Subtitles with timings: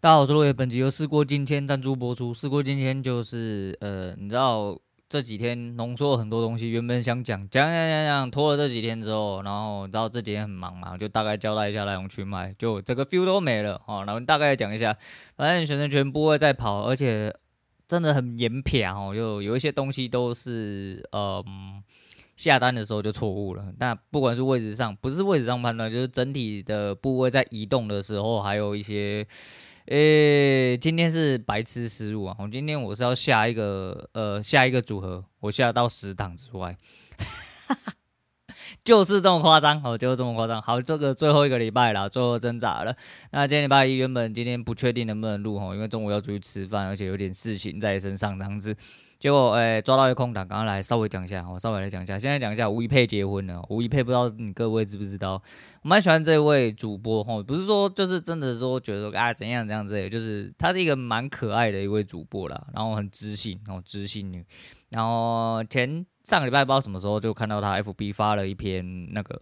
[0.00, 2.32] 大家好，我是落叶，本集由事过境迁赞助播出。
[2.32, 4.78] 事过境迁就是呃，你知道
[5.08, 14.04] 这几天浓缩了很多东西，原本想讲讲讲讲讲，拖了这几天之后，然后你知道这几天很忙嘛，就大概交代一下来龙去脉，就这个 feel 都没了哦。
[14.06, 14.96] 然后大概讲一下，
[15.36, 17.34] 反正选择权部位在跑，而且
[17.88, 21.44] 真的很严撇哦，就有一些东西都是呃
[22.36, 23.74] 下单的时候就错误了。
[23.80, 29.26] 那不管是位置上，不是位置上判断，就是整体的部位在移动的时候，还有一些。
[29.90, 32.36] 诶、今天是白痴失误啊！
[32.38, 36.76] 我今天我是要下一个呃下一个组合，我下到十档之外，
[38.84, 40.60] 就是这么夸张哦，就是这么夸张。
[40.60, 42.94] 好，这个最后一个礼拜了，最后挣扎了。
[43.30, 48.76] 那今天礼拜一原本今天不确定能不能录哦，因为中午要出去吃饭，而且有点事情在身上这样子。
[49.18, 52.16] 结果，哎、欸，抓到一个空档，刚刚来稍微讲一下，我稍微来讲一下。
[52.16, 55.42] 现在讲一下吴一佩结婚了，吴一佩不知道你各位知不知道？
[55.82, 64.44] 我蛮喜欢这位主播，吼，不是说就是真的说觉得说啊怎样怎样之类，就是她是一个蛮可爱的一位主播啦，然后很知性，然后知性女。
[64.90, 69.34] 然后前上个礼拜不知道什么时候就看到她 FB 发了一篇那个，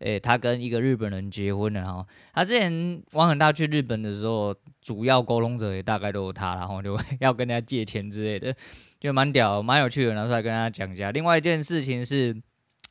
[0.00, 2.04] 诶、欸，她跟一个日本人结婚了哈。
[2.34, 8.54] 她之前玩很大去日本的时候，主要沟通者也大概都有她，然后就要跟人家借钱之类的。
[9.00, 11.12] 就蛮屌，蛮有趣的，拿出来跟大家讲一下。
[11.12, 12.36] 另外一件事情是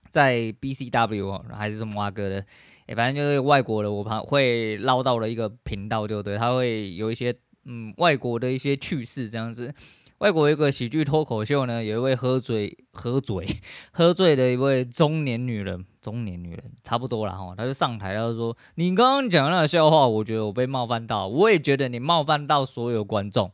[0.10, 2.46] 在 BCW 还是什么蛙哥的，
[2.86, 7.36] 哎，反正就是外国的，我怕会捞到了一个频道，就对，他会有一些
[7.66, 9.74] 嗯外国的一些趣事这样子。
[10.20, 13.46] 外国有一个喜剧脱口秀呢，有一位喝醉喝醉
[13.92, 23.52] 喝醉的一位中年女人，中年女人差不多了哈，他就上台，他就说：“你刚刚讲那个笑话，我觉得我被冒犯到，我也觉得你冒犯到所有观众。”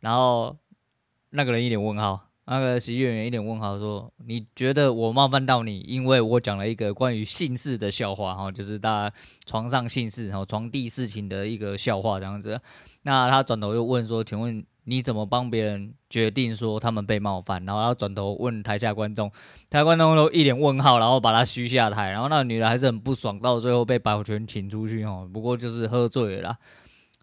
[0.00, 0.54] 然后。
[1.36, 12.60] 那个人一脸问号，那个喜剧演员一脸问号说：“你觉得我冒犯到你，因为我讲了一个关于姓氏的笑话，哈，就是大家床上姓氏，然后床地事情的一个笑话这样子。”
[13.02, 19.28] 那他转头又问说：“请问你怎么帮别人决定说他们被冒犯？”然后他转头问台下观众，
[19.68, 22.12] 台下观众都一脸问号，然后把他嘘下台。
[22.12, 26.56] 然后那个女的还是很不爽，到最后被保全请出去，哈，不过就是喝醉了。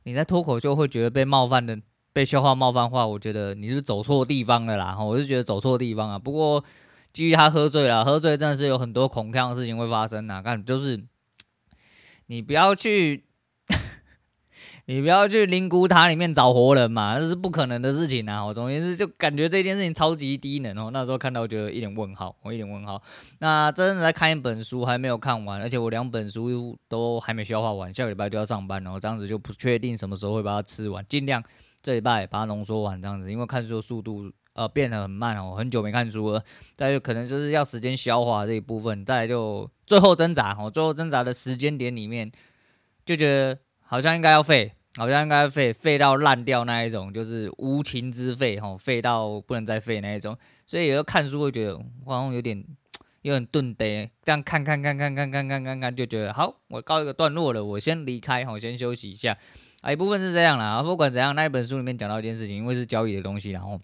[0.03, 1.79] 你在脱口秀会觉得被冒犯的？
[2.13, 4.97] 被笑话冒犯话，我觉得你是走错地方了啦？
[5.01, 6.19] 我是觉得走错地方啊。
[6.19, 6.63] 不过
[7.13, 10.41] 基于他喝醉了，喝醉真的是有很多恐吓的事情会发生呐。
[10.41, 11.01] 看，就是
[12.27, 13.23] 你不要去，
[14.87, 18.45] 你不要去灵骨塔里面找活人嘛，那是不可能的事情啊。
[18.45, 20.89] 我总之是就感觉这件事情超级低能哦。
[20.91, 23.01] 那时候看到觉得一脸问号，我一脸问号。
[23.39, 31.41] 那真的在看一本书，还没有看完，而且我两本书都还没消化完，下个礼拜就要上班，然后这样子就不确定什么时候会把它吃完，尽量。
[31.81, 36.43] 这礼拜把它浓缩完这样子，因为看书的速度呃变得很慢哦，很久没看书了。
[36.75, 42.31] 再就可能就是要时间消化这一部分，再就最后挣扎哦，最后挣扎的时间点里面，
[43.05, 50.37] 就觉得好像应该要废，好像应该废废到烂掉那一种，就是无情之废哦，废到不能再废那一种。
[50.65, 52.63] 所以有时候看书会觉得好像有点
[53.21, 59.37] 有点顿呆，这样看看看看看看看看看就觉得好，我告一个段落了，我先离开，我先休息一下。
[59.81, 63.79] 啊，一部分是这样啦，不管怎样，那一本书里面讲到一件事情，因为是交易的东西，然后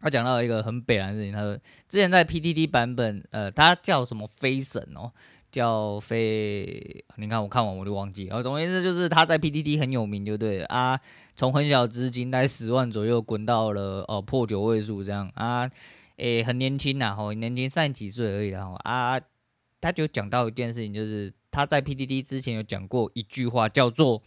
[0.00, 1.56] 他讲到一个很北然的事情，他说
[1.88, 5.10] 之前在 PTT 版本，呃，他叫什么飞神哦，
[5.50, 11.00] 叫飞，你看我看完我就忘记，然后总而言之就是他在 PTT 很有名，就对了啊，
[11.34, 15.68] 从很小资金在十万左右滚到了哦破九位数这样啊，
[16.16, 19.20] 诶，很年轻呐，吼，年轻三十几岁而已，然后啊，
[19.80, 24.22] 他就讲到一件事情，就是他在 PTT 之前有讲过一句话，叫做。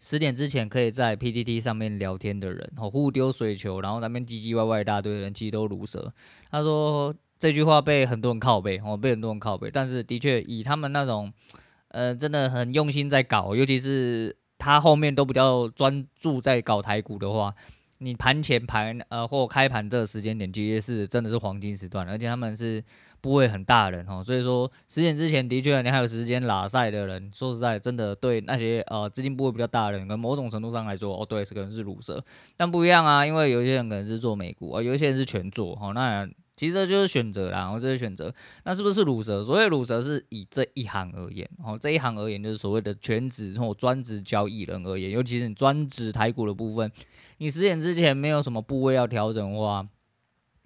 [0.00, 6.12] 十点之前可以在 PTT 上面聊天的人，吼，互丢水球，然后那边唧唧歪歪一大堆人，其实都如蛇。
[6.50, 9.70] 他说这句话被很多人靠背，哦，被很多人靠背。
[9.72, 11.32] 但是的确，以他们那种，
[11.88, 17.54] 呃，真的很用心在搞，尤其是他后面都比较专注在搞台股的话，
[18.04, 22.84] 你盘前盘呃或开盘这个时间点，其实是真的是黄金时段，而且他们是。
[23.24, 32.22] 部位很大的人哦，所以说十点之前的确你还有时间拉赛的人，说实在真的对那些呃资金部位比较大的人，跟某种程度上来说哦，对，是可能是鲁蛇，
[32.54, 38.34] 但不一样啊，因为有些人可能是做美股啊，有一些人是全做哦，那其实这就是选择啦，然后这是选择，
[38.64, 39.44] 那是不是鲁蛇？
[39.44, 46.90] 所谓鲁蛇是以这一行而言哦，这一行而言就是所谓的全职或专职交易人而言，尤其是你专职台股的部分，
[47.38, 49.86] 你十点之前没有什么部位要调整的话。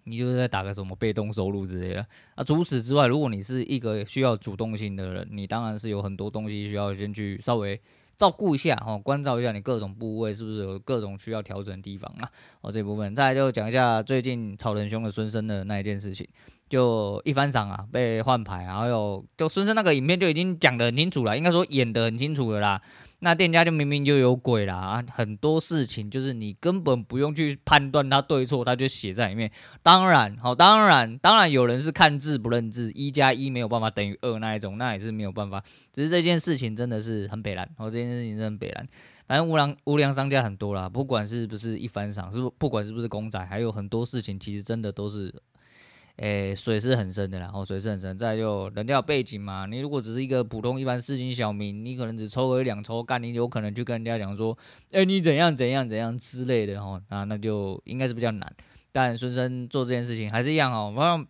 [0.05, 2.43] 你就是在打个什么被动收入之类的啊。
[2.43, 7.79] 除此之外，如果你是一个需要主动性的人，你当然是有很多东西需要先去稍微
[8.19, 12.29] 照顾一下哈，关照一下你各种部位是不是有各种需要调整的地方啊。
[12.61, 16.29] 哦，这部分再来就讲一下最近炒得很凶的孙生的那一件事情。
[16.69, 22.81] 就一番赏啊，被换牌，然后有就孙胜那个影片就已经讲得很清楚了，应该说演得很清楚了啦。
[23.21, 29.51] 那店家就明明就有鬼啦，很多事情就是你根本不用去判断他对错，他就写在里面。
[29.83, 35.61] 当然，好，当然，当然有人是看字不认字，一加一没有办法等于二那一种，那也是没有办法。
[35.93, 38.87] 只是这件事情真的是很北然，哦，这件事情真的很北蓝。
[39.27, 45.35] 反正无良无良商家很多啦，不管是不是一番赏，是不不管是不是公仔，还有很多事情其实真的都是。
[46.19, 48.19] 诶、水是很深的啦，哦，水是很深。
[48.19, 54.59] 再就人家有背景嘛，你如果只是一个普通一般市井小民，你可能只抽个一两抽干，你有可能去跟人家讲说，
[54.91, 58.53] 诶、你怎样怎样怎样之类的哦，那那就应该是比较难。
[58.91, 61.27] 但孙生做这件事情还是一样哦，反正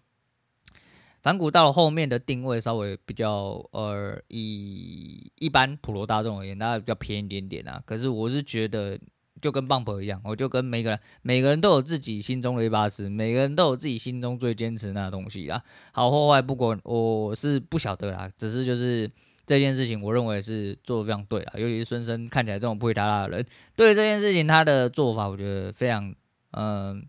[1.21, 7.83] 反骨到了后面的定位稍微比较呃，以一般普罗大众而言，大概比较偏一点点啊。
[7.85, 8.99] 可是我是觉得。
[9.41, 15.63] 就跟 Bump 一样，我就跟每个人，每个人都有自己心中的一把尺，每个人都有自己心中最坚持那东西啦。
[15.93, 19.11] 好或坏，不管我是不晓得啦，只是就是
[19.47, 21.53] 这件事情，我认为是做的非常对啦。
[21.57, 23.47] 尤其是孙生看起来这种不会打打的人，
[23.77, 26.15] 对这件事情他的做法，我觉得非常
[26.53, 27.07] 嗯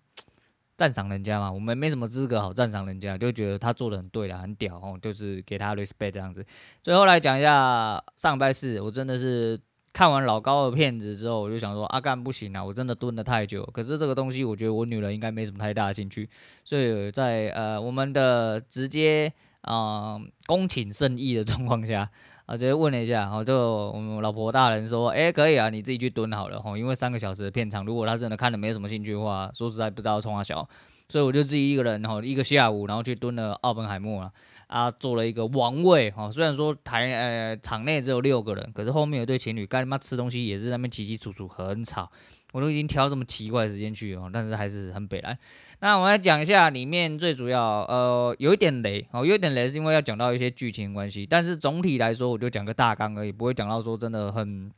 [0.77, 1.51] 赞赏人家嘛。
[1.51, 6.45] 我们没什么资格好赞赏人家，就觉得他做的很对啦，很屌哦，就是给他 respect 这样子。
[6.83, 9.59] 最后来讲一下上拜四，我真的是。
[9.91, 13.67] 看完老高的片子之后，我就想说阿干不行啊，我真的蹲了太久。
[13.73, 16.29] 可是这个东西，我觉得我女人应该没什么太大的兴趣，
[16.63, 19.31] 所以在呃我们的直接
[19.61, 22.09] 啊、呃、恭请圣意的状况下
[22.45, 23.57] 啊，直接问了一下，然后就
[23.91, 30.67] 我们老婆大人说，哎，可以啊，你自己去蹲好了哈，因为三个小时的片长，如果他真的看了没什么兴趣的话，说实在不知道冲啥小，
[31.07, 34.31] 所以我就自己一个人哈，一个下午，然后去蹲了奥本海默了。
[34.69, 42.09] 啊，做了一个王位哈，虽然说台呃场内只有六个人，可是后面有对情侣，干他妈吃东西也是在那边起起楚楚，很吵。
[42.51, 45.35] 我都已经挑这么奇怪的时间去哦，但是还是很北烂。
[45.79, 54.71] 那我们来讲一下里面最主要，呃，有一点雷哦，有一点雷是因为要讲到一些剧情关系，但是总体来说，我就讲个大纲而已，不会讲到说真的很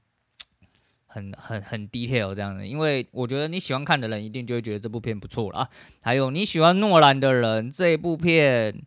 [1.08, 2.66] 很很很 detail 这样的。
[2.66, 5.70] 因为我觉得你喜欢看的人一定就会觉得这部片不错了啊。
[6.02, 8.82] 还有你喜欢诺兰的人，这一部片。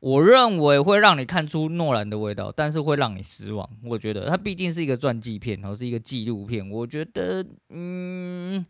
[0.00, 3.68] 我认为会让你看出诺兰的味道，但是会让你失望。
[3.84, 6.70] 我觉得它毕竟是一个传记片，然后是一个纪录片。
[6.70, 8.64] 我觉得，嗯，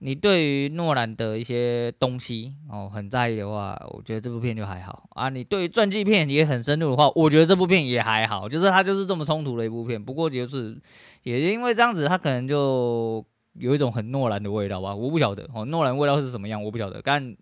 [0.00, 5.30] 你对于诺兰的一些东西哦很在意的话，我觉得这部片就还好啊。
[5.30, 8.46] 你对于传记片也很深入的话，我觉得这部片也还好。
[8.46, 10.04] 就是它就是这么冲突的一部片。
[10.04, 10.76] 不过就是
[11.22, 14.94] 也因为这样子，它可能就有一种很诺兰的味道吧。
[14.94, 17.00] 我不晓得哦，诺兰味道是什么样，我不晓得。
[17.02, 17.34] 但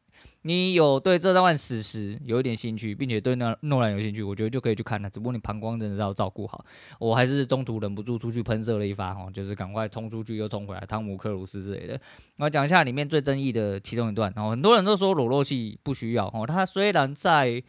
[0.42, 5.10] 你有对这段史实有一点兴趣，并且对那诺兰有兴趣，我觉得就可以去看了。
[5.10, 6.64] 只不过你膀胱真的是要照顾好。
[6.98, 12.00] 我还是中途忍不住出去喷射了一发，哈，就是赶快冲出去又冲回来，汤姆克鲁斯之类的。
[12.38, 17.62] 我讲一下里面最争议的其中一段，然后很多人都说裸露戏不需要，哦，他虽然在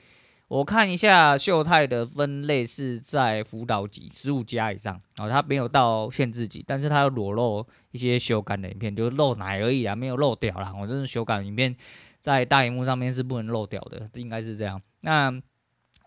[0.52, 10.74] 我看一下秀泰的分类是在辅导级十五加以上，哦，他没有到限制级，但是他有裸露一些修改的影片，就是露奶而已啊，没有露屌啦。
[10.78, 11.74] 我这是修改影片。
[12.20, 14.82] 在大荧幕上面是不能漏掉的，应该是这样。
[15.00, 15.34] 那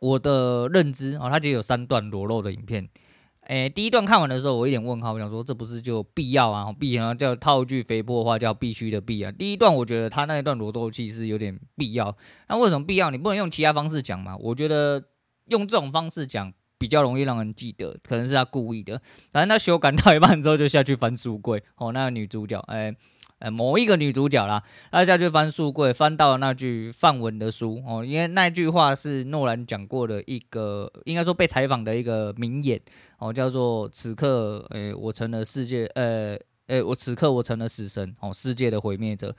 [0.03, 2.87] 我的认知哦，他就有三段裸露的影片。
[3.47, 6.73] 诶，第一段看完的时候，我有点问号，我想说这不是就必要啊？
[6.73, 9.31] 必啊叫套句肥婆话叫必须的必啊。
[9.33, 12.17] 第一段我觉得他那一段裸斗戏是有点必要。
[12.49, 13.11] 那为什么必要？
[13.11, 14.37] 你不能用其他方式讲吗？
[14.39, 15.03] 我觉得
[15.47, 19.01] 用这种方式讲比较容易让人记得，可能是他故意的。
[19.31, 22.97] 反正他修改到一半之后就下去翻书柜哦，那个女主角诶。
[23.51, 32.81] 某一个女主角啦，她下去翻书柜，翻到了那句范文的书哦，因为那句话是诺兰讲过的一个，应该说被采访的一个名言
[33.19, 39.35] 哦，叫做“此刻，诶、我成了世界，呃，诶、我此刻我成了死神哦，世界的毁灭者。”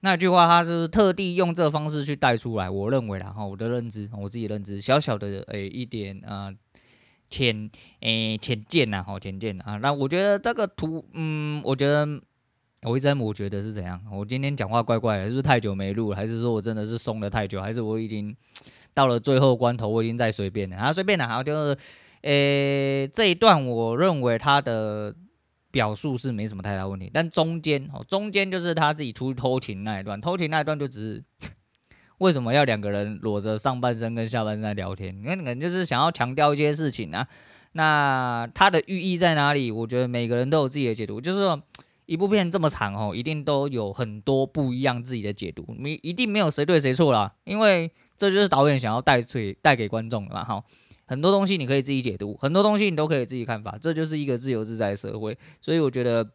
[0.00, 6.52] 那句话他是特地用这个方式去带出来，我认为啦，哈，我的认知，我自己认知，小小的诶、一点啊，
[7.30, 7.70] 浅
[8.00, 9.78] 诶浅见呐，哈，浅见啊。
[9.78, 12.06] 那我觉得这个图，嗯，我觉得。
[12.82, 14.00] 我一直在我觉得是怎样？
[14.12, 16.16] 我今天讲话怪怪的，是不是太久没录了？
[16.16, 17.60] 还是说我真的是松了太久？
[17.60, 18.36] 还是我已经
[18.92, 20.76] 到了最后关头，我已经在随便了？
[20.76, 21.78] 啊，随便了，好，就是，
[22.20, 25.12] 诶、这一段我认为他的
[25.70, 31.24] 表述是没什么太大问题，但中间哦，中间就是他自己出偷情那一段，偷情那一段就只是
[32.18, 35.18] 为什么要两个人裸着上半身跟下半身在聊天？
[35.18, 37.26] 你看，可能就是想要强调一些事情啊。
[37.72, 39.70] 那他的寓意在哪里？
[39.70, 41.60] 我觉得每个人都有自己的解读，就是说。
[42.06, 50.64] 一部片这么长哦，一定都有很多不一样自己的解读，你一定没有谁对谁错啦，因为这就是导演想要带出带给观众的嘛哈。
[51.08, 55.38] 很多东西你可以自己解读，很多东西你都可以自己看法，这就是一个自由自在的社会。
[55.60, 56.28] 所以我觉得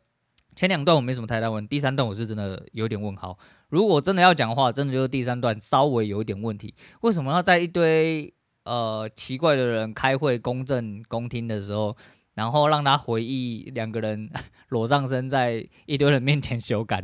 [0.56, 3.38] 前两段我没什么太大问，第三段我是真的有点问号。
[3.68, 6.74] 如果真的要讲话，真的就是第三段稍微有一点问题。
[7.02, 11.96] 为什么要在一堆呃奇怪的人开会公正公听的时候，
[12.34, 14.30] 然后让他回忆两个人
[14.70, 17.02] 裸上身在一堆人面前修改？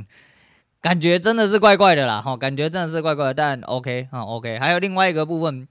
[0.81, 3.33] 感觉真的是怪怪的啦，哈，感觉真的是怪怪的。
[3.33, 4.57] 但 OK 啊，OK。
[4.59, 5.67] 还有另外一个部分，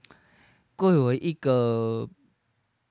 [0.75, 2.07] 贵为一个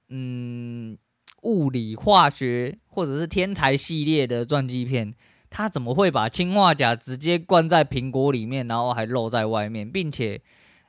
[0.09, 0.97] 嗯。
[1.43, 5.15] 物理、化学或者是天才系列的传记片，
[5.49, 10.41] 他怎么会把氰化钾直接灌在苹果里面，然后还露在外面，并且，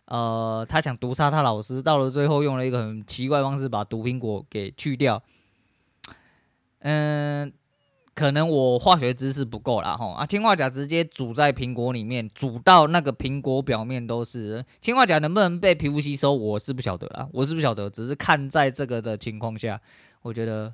[0.06, 5.22] 呃，他想毒杀他老师，到了最后用了一个很奇怪方式把毒苹果给去掉。
[6.80, 7.54] 嗯。
[8.18, 10.26] 可能我化学知识不够啦，吼啊！
[10.26, 19.80] 氰化钾直接煮在苹果里面，煮到那个苹果表面都是氰化钾，能不能被皮肤吸收，我是不晓得啦，我是不晓得，只是看在这个的情况下，
[20.24, 20.74] 我觉得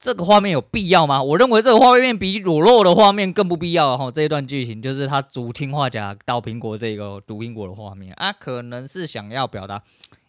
[0.00, 1.22] 这个画面有必要吗？
[1.22, 4.10] 我认为这个画面比裸露的画面更不必要哈。
[4.10, 9.80] 这一段剧情就是他煮氰化钾到苹果这个毒苹果的画面啊，可能是想要表达，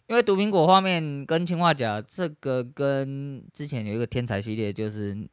[0.08, 5.28] 因为毒苹果画面跟氰化钾这个跟之前有一个天才系列就是。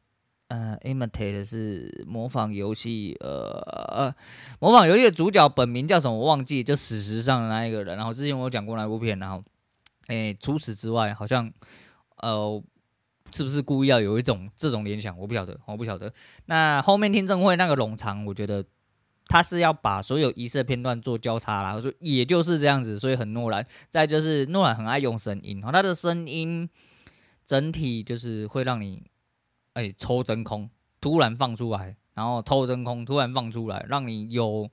[0.48, 4.14] 呃，imitate 是模仿游戏，呃呃，
[4.60, 6.14] 模仿游戏的主角本名叫什么？
[6.16, 7.96] 我忘记，就史实上的那一个人。
[7.96, 9.42] 然后之前我有讲过那部片，然后，
[10.08, 11.50] 诶，除此之外，好像，
[12.18, 12.62] 呃，
[13.32, 15.18] 是不是故意要有一种这种联想？
[15.18, 16.12] 我不晓得，我不晓得。
[16.44, 18.62] 那后面听证会那个冗长，我觉得
[19.26, 23.66] 他是要把所有仪式片段做交叉啦，我说也就是这样子，所以很诺兰。
[23.90, 26.68] 再就是诺兰很爱用声音，然后他的声音
[27.44, 29.02] 整体就是会让你。
[29.76, 34.70] 哎、抽真空，突然放出来，然后抽真空，突然放出来，让你有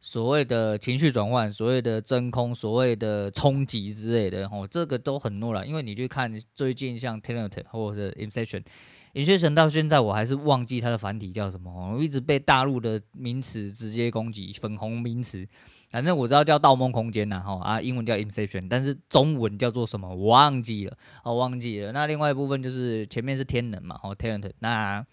[0.00, 5.68] 所谓的情绪转换，所谓的真空，所谓的冲击之类的，哦，这个都很诺兰。
[5.68, 8.64] 因为你去看最近像 Tenet 或者 Inception
[9.14, 15.46] 是 Inception，Inception 到现在我还是忘记它的繁体叫什么，我一直被大陆的名词直接攻击，粉红名词。
[15.90, 21.92] 反正我知道叫《盗梦空间》呐，哈啊，英文叫 Inception，但是中文叫做什么我忘记了，我忘记了。
[21.92, 24.50] 那另外一部分就是前面是天能嘛，哦 Talent。
[24.58, 25.06] 那，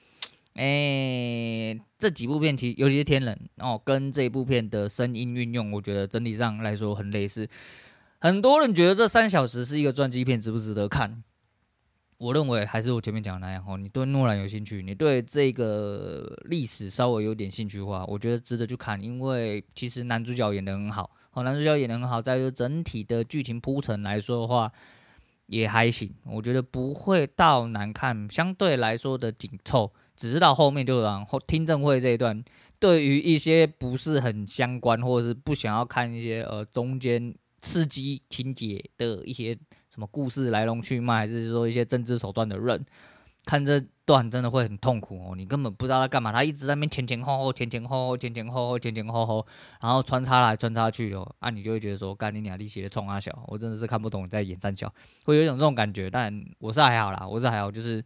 [0.55, 7.47] 诶、这几部片其尤其是天能哦，跟这一部片的声音运用，我觉得整体上来说很类似。
[8.19, 11.23] 很多人觉得这三小时是一个传记片，值不值得看？
[12.21, 24.71] 我认为还是我前面讲的那样哦，你对诺兰有兴趣，你对这个历史稍微有点兴趣的话，我觉得值得去看，因为其实男主角演得很好，哦，男主角演得很好，在于整体的剧情铺陈来说的话，
[25.47, 32.43] 也还行，我觉得不会到难看，相对来说的紧凑，只是到后面就然后听证会这一段，
[32.79, 39.57] 对于一些不是很相关或者是不想要看一些呃中间刺激情节的一些。
[39.93, 42.85] 什么故事来龙去脉，还是说一些政治手段的人，
[43.43, 45.35] 看这段真的会很痛苦哦。
[45.35, 49.45] 你根本不知道他干嘛，他一直在那边前前后后、前前后后、前前后后、前前后后，
[49.81, 51.29] 然后穿插来穿插去哦。
[51.39, 54.91] 啊，你就会觉得说，干你俩力气的冲啊小，我真的是看不懂你在演三角，
[55.25, 56.09] 会有一种这种感觉。
[56.09, 58.01] 但我是还好啦，我是还好，就是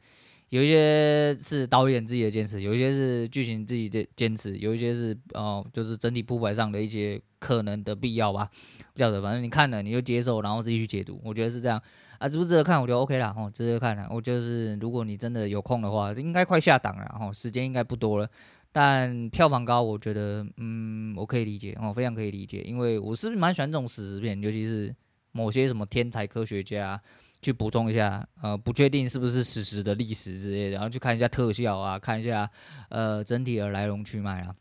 [0.49, 7.21] 有一些是导演自己的坚持，有一些是剧情自己的坚持，有一些是哦、就是整体铺排上的一些。
[7.37, 8.49] 可能的必要吧，
[8.95, 11.21] 不晓得，反正你看了你就接受，然后自己去解读。
[11.23, 11.79] 我觉得是这样
[12.17, 12.81] 啊，值不值得看？
[12.81, 14.07] 我觉得 OK 啦，哦，值得看啦。
[14.09, 18.27] 我就是如果你真的有空的话，应该快下档了，哦，时间应该不多了。
[18.71, 24.91] 但票房高，我觉得嗯，我可以理解，哦，非常可以理解，因为我是蛮喜欢这种史实片，尤其是
[25.35, 26.99] 某些什么天才科学家
[27.41, 32.49] 去补充一下，呃，不确定是不是史实的历史之类的，然后去看一下特效啊，看一下
[32.87, 34.55] 呃整体的来龙去脉啊。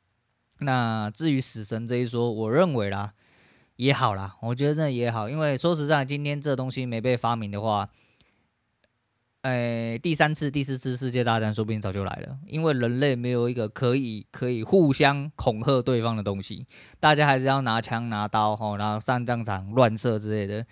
[0.59, 3.15] 那至于死神这一说，我认为啦
[3.77, 7.89] 也好啦，我觉得这也好，因为说实在，今天这东西没被发明的话，
[9.45, 16.67] 诶、第三次、第四次世界大战说不定早就来了，因为人类没有一个可以可以互相恐吓对方的东西，
[16.99, 20.67] 大家还是要拿枪拿刀吼，然后上战场乱射之类的，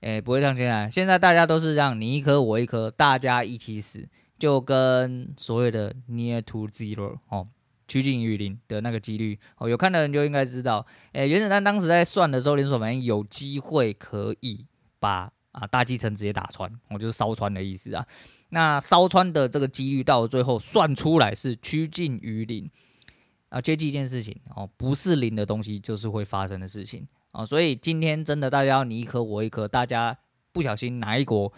[0.00, 7.46] 诶、不会像现在，现在大家都是这样，你一颗我一颗，大家一起死，就跟所谓的 near to zero 哦。
[7.86, 14.66] 趋近于零的那个几率哦，有看的人就应该知道，诶，原子弹当时在算的时候，连锁反应有机会可以
[14.98, 18.06] 把啊大气层直接打穿，我、就是烧穿的意思啊。
[18.50, 22.70] 那烧穿的这个几率到最后算出来是趋近于零
[23.48, 30.16] 啊，接近一件事情哦，不是零的东西就是会发生的事情啊、所以今天真的大家要你一颗我一颗，大家
[30.52, 31.52] 不小心哪一国。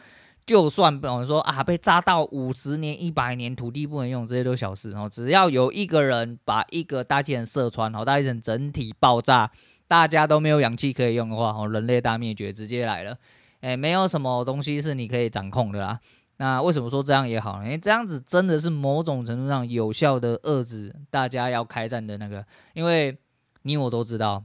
[0.47, 5.07] 就算比方说啊，被炸到五十年、一百年，土地不能用，这些都小事哦。
[5.13, 9.51] 只要有一个人把一个大气层射穿，好，大气层整体爆炸，
[9.87, 13.19] 大家都没有氧气可以用的话，哦，人类大灭绝直接来了。
[13.61, 16.01] 哎，没有什么东西是你可以掌控的啦。
[16.39, 17.65] 那为什么说这样也好呢？
[17.65, 22.45] 因为这样子真的是某种程度上有效的遏制大家要开战的那个，
[22.75, 23.17] 因为
[23.63, 24.45] 你我都知道，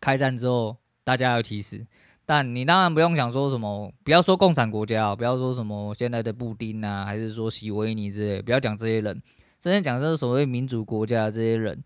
[0.00, 1.86] 开战之后大家要起死，
[2.26, 9.22] 但你当然不用想说什么，不要说共产国家，不要说什么现在的布丁啊，还是说习维尼之类，不要讲这些人，
[9.60, 11.80] 真正讲这个所谓民主国家这些人，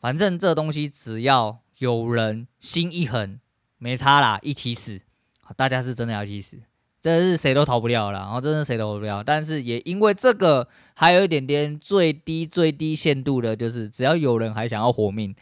[0.00, 3.40] 反正这东西只要有人心一横，
[3.78, 5.00] 没差啦，一起死，
[5.56, 6.58] 大家是真的要起死。
[7.00, 9.22] 这是谁都逃不掉了，然后真的谁都逃不掉。
[9.22, 15.32] 但是也因为这个，还有一点点最低最低限度的，就是只要有人还想要活命，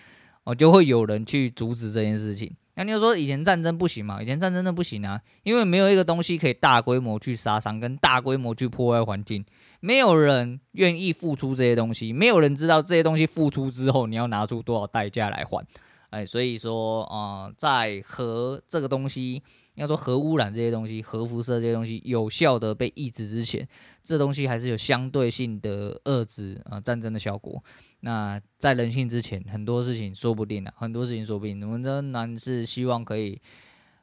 [0.44, 2.54] 哦，就会有人去阻止这件事情。
[2.74, 4.22] 那你就说以前战争不行嘛？
[4.22, 9.42] 以前战争真的不行啊，因为没有一个东西可以大规模去杀伤，跟大规模去破坏环境，
[9.80, 15.66] 没有人愿意付出这些东西，没有人知道这些东西付出之后你要拿出多少代价来换。
[16.10, 19.42] 哎，所以说啊、在核这个东西。
[19.76, 23.66] 要说核污染这些东西，核辐射这些东西有效的被抑制之前，
[24.02, 27.62] 这东西还是有相对性的遏制啊战争的效果。
[28.00, 31.62] 那在人性之前，很多事情说不定啊，很多事情说不定。
[31.62, 33.40] 我们仍然是希望可以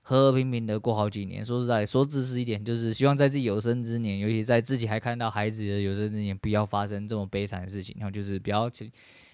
[0.02, 1.44] 和和平平的过好几年。
[1.44, 7.96] 说实在，说自私一点，就是希望在自己有生之年，尤其在自己还看到孩子的有生之年，不要发生这么悲惨的事情。
[8.00, 8.92] 然后就是不要去。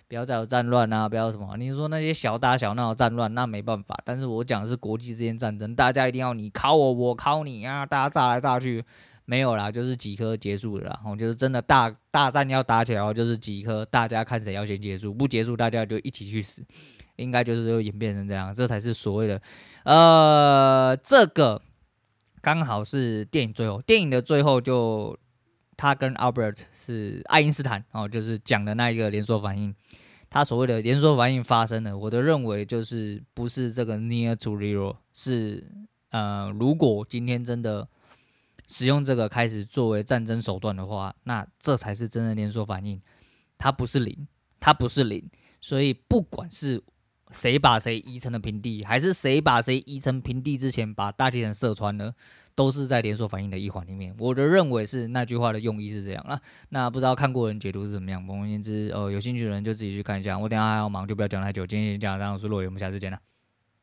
[0.09, 1.07] 不要再有战乱啊！
[1.07, 1.55] 不要什么？
[1.55, 3.95] 你说那些小打小闹的战乱，那没办法。
[4.03, 7.85] 但是我讲的是国际之间战争，大家一定要你考我，我考你啊！
[7.85, 8.83] 大家炸来炸去，
[9.25, 10.99] 没有啦，就是几颗结束了啦。
[11.01, 16.65] 然后就是真的大大战要打起来，就是几颗，大家看谁要先结束，不结束大家就一起去死。
[17.17, 19.39] 应该就是会演变成这样，这才是所谓的
[19.83, 21.61] 呃，这个
[22.41, 25.15] 刚好是电影最后，电影的最后就
[25.79, 29.73] 他跟 Albert 是爱因斯坦哦，就是讲的那一个连锁反应。
[30.29, 35.63] 他所谓的连锁反应发生了，我的认为就是不是这个 near to zero，是
[36.09, 37.87] 呃，如果今天真的
[38.67, 43.01] 使用这个开始作为战争手段的话，那这才是真的连锁反应，
[43.57, 44.27] 它不是零，
[44.59, 45.29] 它不是零，
[45.61, 46.83] 所以不管是
[47.31, 52.13] 谁把谁移成了平地，还是谁把谁移成平地之前把大气层射穿了。
[52.59, 56.37] 都是在连锁反应的一环里面，我的认为是那句话的用意是这样啊。
[56.71, 58.21] 那不知道看过人解读是怎么样？
[58.27, 60.37] 总而言之，呃，有兴趣的人就自己去看一下。
[60.37, 61.65] 我等下还要忙，就不要讲太久。
[61.65, 63.17] 今天先讲这样，我是洛伟，我们下次见了。